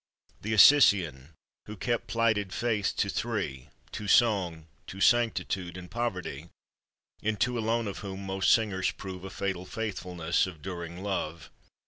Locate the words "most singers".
8.25-8.89